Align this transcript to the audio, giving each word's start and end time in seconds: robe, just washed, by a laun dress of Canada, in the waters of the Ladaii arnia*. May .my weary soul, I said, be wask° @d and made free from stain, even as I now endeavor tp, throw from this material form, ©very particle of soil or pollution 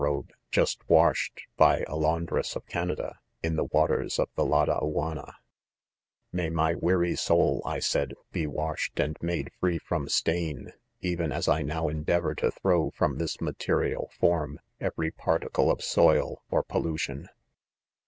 robe, 0.01 0.31
just 0.49 0.79
washed, 0.89 1.41
by 1.57 1.85
a 1.87 1.95
laun 1.95 2.25
dress 2.25 2.55
of 2.55 2.65
Canada, 2.65 3.19
in 3.43 3.55
the 3.55 3.65
waters 3.65 4.17
of 4.17 4.27
the 4.35 4.43
Ladaii 4.43 4.81
arnia*. 4.81 5.35
May 6.33 6.49
.my 6.49 6.73
weary 6.73 7.15
soul, 7.15 7.61
I 7.67 7.77
said, 7.77 8.15
be 8.31 8.47
wask° 8.47 8.95
@d 8.95 9.03
and 9.03 9.15
made 9.21 9.51
free 9.59 9.77
from 9.77 10.09
stain, 10.09 10.73
even 11.01 11.31
as 11.31 11.47
I 11.47 11.61
now 11.61 11.87
endeavor 11.87 12.33
tp, 12.33 12.51
throw 12.59 12.89
from 12.89 13.19
this 13.19 13.39
material 13.39 14.09
form, 14.19 14.59
©very 14.81 15.15
particle 15.15 15.69
of 15.69 15.83
soil 15.83 16.41
or 16.49 16.63
pollution 16.63 17.29